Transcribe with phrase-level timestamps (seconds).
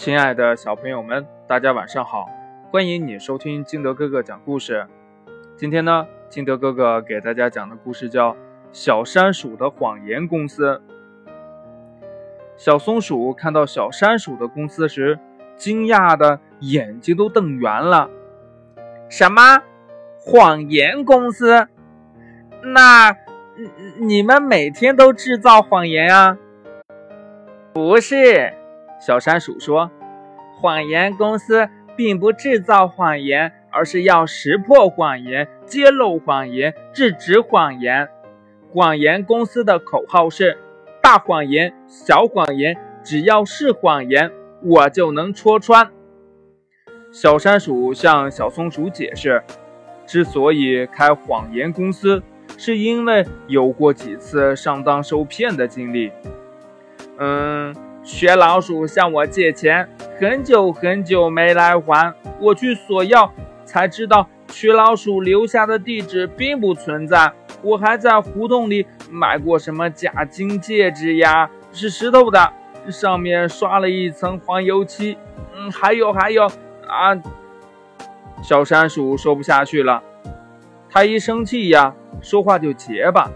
[0.00, 2.26] 亲爱的小朋友们，大家晚上好！
[2.70, 4.86] 欢迎你收听金德哥哥讲故事。
[5.58, 8.32] 今天呢，金德哥哥给大家讲的故事叫
[8.72, 10.80] 《小山鼠的谎言公司》。
[12.56, 15.18] 小松鼠看到小山鼠的公司时，
[15.54, 18.08] 惊讶的眼睛都瞪圆了。
[19.10, 19.60] 什么？
[20.18, 21.68] 谎言公司？
[22.62, 23.14] 那
[23.98, 26.38] 你们每天都制造谎言啊？
[27.74, 28.54] 不是。
[29.00, 29.90] 小山鼠说
[30.60, 38.08] ：“谎言公司并不制造谎言，而是要识破谎言、揭露谎言、制止谎言。
[38.70, 40.58] 谎言公司的口号是：
[41.02, 44.30] 大谎言、小谎言，只要是谎言，
[44.62, 45.90] 我就能戳穿。”
[47.10, 49.42] 小山鼠向小松鼠解释
[50.06, 52.22] ：“之所以开谎言公司，
[52.58, 56.12] 是因为有过几次上当受骗的经历。”
[57.16, 57.74] 嗯。
[58.02, 63.32] 学老鼠向我借钱，很久很久没来还，我去索要，
[63.64, 67.32] 才知道学老鼠留下的地址并不存在。
[67.62, 72.52] 我还在胡同里买过什么假金戒指呀，是石头的，
[72.88, 75.18] 上面刷了一层黄油漆。
[75.54, 76.44] 嗯，还有还有
[76.88, 77.14] 啊！
[78.42, 80.02] 小山鼠说不下去了，
[80.88, 83.30] 它一生气呀，说话就结巴。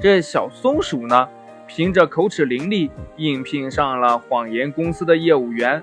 [0.00, 1.28] 这小松鼠呢？
[1.72, 5.80] 凭着口齿伶俐，应聘上了谎言公司的业务员。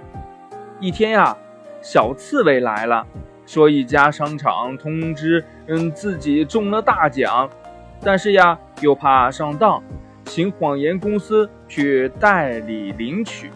[0.82, 1.36] 一天呀，
[1.82, 3.08] 小刺猬来了，
[3.46, 7.50] 说一家商场通知，嗯，自己中了大奖，
[8.04, 9.82] 但是呀，又怕上当，
[10.26, 13.50] 请谎言公司去代理领取。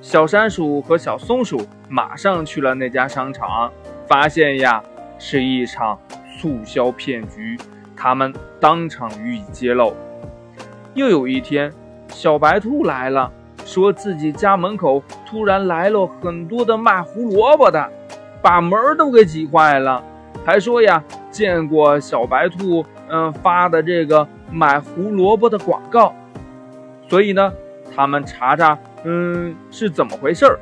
[0.00, 3.70] 小山鼠和小松鼠马上去了那家商场，
[4.08, 4.82] 发现呀，
[5.18, 6.00] 是一场
[6.40, 7.58] 促销骗局，
[7.94, 9.94] 他们当场予以揭露。
[10.94, 11.72] 又有一天，
[12.08, 13.30] 小白兔来了，
[13.64, 17.88] 说自己家门口突然来了很多的卖胡萝卜的，
[18.42, 20.02] 把门都给挤坏了。
[20.44, 26.14] 还说呀，见过小白兔嗯发的这个买胡萝卜的广告，
[27.08, 27.52] 所以呢，
[27.94, 30.58] 他们查查嗯是怎么回事儿。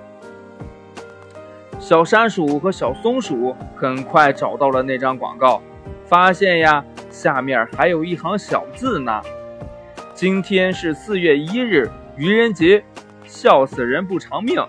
[1.78, 5.62] 小山鼠和小松鼠很快找到了那张广告，
[6.04, 9.22] 发现呀，下面还有一行小字呢。
[10.18, 12.82] 今天是四月一日，愚人节，
[13.24, 14.60] 笑死人不偿命，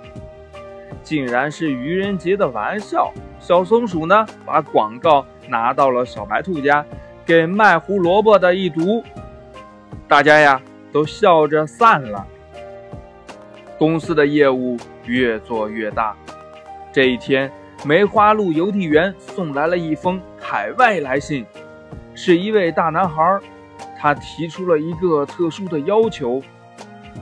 [1.02, 3.12] 竟然是愚人节的玩笑。
[3.40, 6.86] 小松鼠呢，把广告拿到了小白兔家，
[7.26, 9.04] 给卖胡萝卜的一读，
[10.08, 10.62] 大家呀
[10.92, 12.24] 都笑着散了。
[13.80, 16.16] 公司的业务越做越大。
[16.94, 17.52] 这一天，
[17.84, 21.44] 梅花鹿邮递员送来了一封海外来信，
[22.14, 23.40] 是一位大男孩。
[24.02, 26.42] 他提出了一个特殊的要求，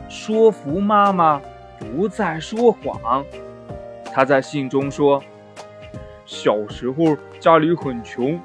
[0.08, 1.42] 说服妈妈
[1.80, 3.26] 不再说谎。
[4.14, 5.20] 他在信中说
[6.24, 8.40] ：“小时候家里很穷，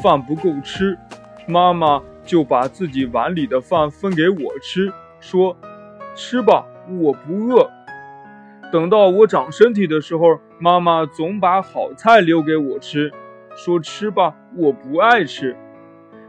[0.00, 0.96] 饭不够吃，
[1.48, 5.56] 妈妈就把自己碗里的饭分给我吃，说
[6.14, 7.68] 吃吧，我不饿。
[8.70, 13.12] 等到我长身体的时候，妈妈总把好菜留给我吃，
[13.56, 15.56] 说吃吧，我不爱吃。”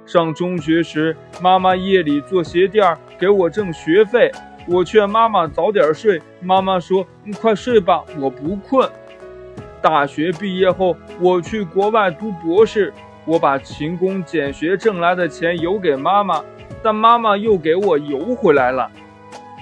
[0.06, 4.32] 上中学时，妈妈夜里做鞋垫给我挣学费。
[4.68, 8.90] 我劝妈妈早点睡，妈妈说：“你快睡吧，我不困。”
[9.82, 12.94] 大学毕业后，我去国外读博士。
[13.26, 16.44] 我把勤工俭学挣来的钱邮给妈妈，
[16.82, 18.92] 但妈妈又给我邮回来了。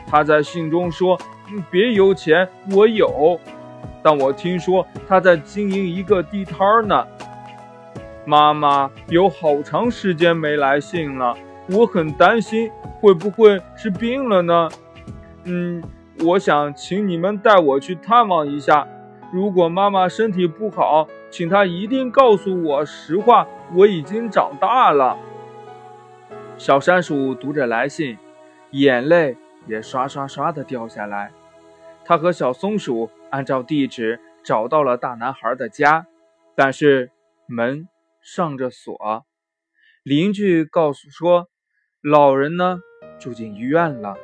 [0.08, 1.16] 她在信中说
[1.53, 3.40] ：“你别邮钱，我有。”
[4.03, 7.06] 但我听说她在经营一个地摊呢。
[8.31, 11.35] 妈妈有好长时间没来信了，
[11.69, 12.71] 我很担心，
[13.01, 14.69] 会不会是病了呢？
[15.43, 15.83] 嗯，
[16.23, 18.87] 我想请你们带我去探望一下。
[19.33, 23.45] 如果妈妈身体不好，请她一定告诉我实话。
[23.73, 25.17] 我已经长大了。
[26.57, 28.17] 小山鼠读着来信，
[28.69, 29.35] 眼泪
[29.67, 31.31] 也刷刷刷的掉下来。
[32.05, 36.05] 他和小松鼠按照地址找到了大男孩的家，
[36.55, 37.11] 但是
[37.45, 37.89] 门。
[38.22, 39.26] 上着锁，
[40.03, 41.50] 邻居告诉说，
[42.02, 42.79] 老人呢
[43.20, 44.16] 住进医院了。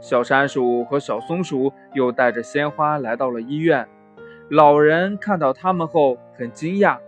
[0.00, 3.88] 小山鼠和小松鼠又带着鲜花来到了医院。
[4.48, 6.98] 老人看到他们后很惊讶，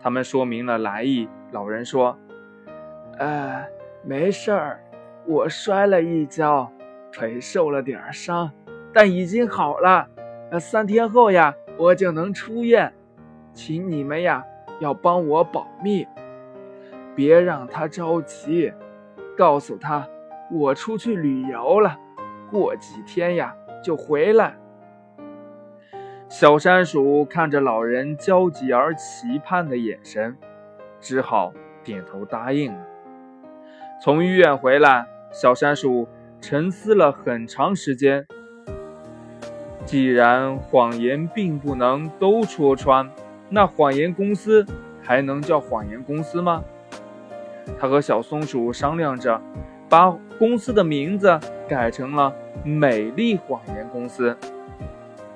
[0.00, 1.28] 他们说明了来意。
[1.52, 2.18] 老人说
[3.18, 3.66] ：“呃，
[4.02, 4.84] 没事儿，
[5.26, 6.72] 我摔了一跤，
[7.12, 8.50] 腿受了点伤，
[8.92, 10.08] 但已经好了。
[10.50, 12.92] 呃，三天后呀，我就能出院，
[13.52, 14.44] 请你们呀。”
[14.80, 16.06] 要帮我保密，
[17.14, 18.72] 别让他着急。
[19.36, 20.08] 告诉他，
[20.50, 21.98] 我出去旅游了，
[22.50, 24.56] 过几天呀就回来。
[26.28, 30.36] 小山鼠看着老人焦急而期盼的眼神，
[31.00, 31.52] 只好
[31.84, 32.86] 点头答应了。
[34.02, 36.08] 从医院回来，小山鼠
[36.40, 38.26] 沉思了很长时间。
[39.84, 43.08] 既然谎言并不能都戳穿，
[43.48, 44.66] 那谎言公司
[45.02, 46.62] 还能叫谎言公司吗？
[47.78, 49.40] 他和小松鼠商量着，
[49.88, 51.38] 把公司的名字
[51.68, 52.34] 改成了
[52.64, 54.36] “美丽谎言公司”。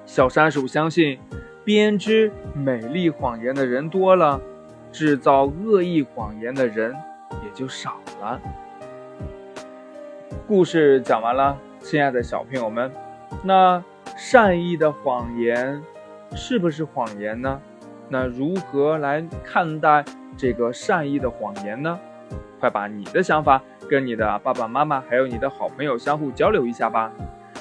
[0.06, 1.18] 小山鼠相信，
[1.64, 4.40] 编织美丽谎言的人多了，
[4.90, 6.94] 制造恶意谎言的人
[7.44, 8.40] 也就少了。
[10.46, 12.90] 故事讲完了，亲爱的小朋友们，
[13.42, 13.82] 那。
[14.16, 15.80] 善意的谎言
[16.34, 17.58] 是不是谎言呢？
[18.10, 20.04] 那如何来看待
[20.36, 21.98] 这个善意的谎言呢？
[22.58, 27.10] 快把你的想法跟你的爸爸妈妈还有你的好朋友相互交流一下吧。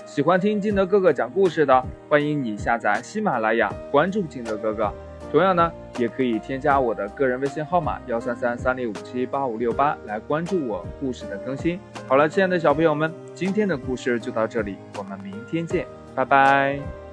[0.05, 4.91] 喜欢听金德哥哥讲故事的，欢迎你下载喜马拉雅，关注金德哥哥。
[5.31, 11.79] 同样呢，也可以添加我的个人微信号码幺三三三零五七八五六八来关注我故事的更新。
[12.07, 15.85] 好了，亲爱的小朋友们，今天的故事就到这里，我们明天见。
[16.15, 17.08] 拜拜。